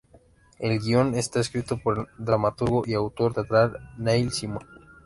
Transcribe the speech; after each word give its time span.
El 0.57 0.79
guion 0.79 1.13
está 1.13 1.39
escrito 1.41 1.77
por 1.77 1.99
el 1.99 2.05
dramaturgo 2.25 2.81
y 2.87 2.95
autor 2.95 3.35
teatral 3.35 3.93
Neil 3.99 4.31
Simon. 4.31 4.65